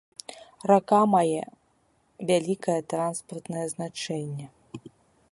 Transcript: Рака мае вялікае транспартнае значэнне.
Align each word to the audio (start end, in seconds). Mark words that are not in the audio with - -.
Рака 0.69 1.01
мае 1.15 1.43
вялікае 2.29 2.77
транспартнае 2.93 3.65
значэнне. 3.75 4.47